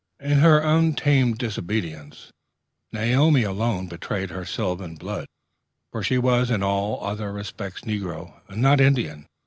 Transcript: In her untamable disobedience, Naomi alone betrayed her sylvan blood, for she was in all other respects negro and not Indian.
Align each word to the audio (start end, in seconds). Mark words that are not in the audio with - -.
In 0.19 0.39
her 0.39 0.57
untamable 0.57 1.37
disobedience, 1.37 2.31
Naomi 2.91 3.43
alone 3.43 3.85
betrayed 3.85 4.31
her 4.31 4.45
sylvan 4.45 4.95
blood, 4.95 5.27
for 5.91 6.01
she 6.01 6.17
was 6.17 6.49
in 6.49 6.63
all 6.63 7.05
other 7.05 7.31
respects 7.31 7.81
negro 7.81 8.41
and 8.47 8.63
not 8.63 8.81
Indian. 8.81 9.27